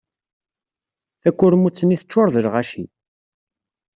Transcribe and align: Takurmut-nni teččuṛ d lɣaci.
Takurmut-nni 1.21 1.97
teččuṛ 2.01 2.27
d 2.33 2.35
lɣaci. 2.45 2.85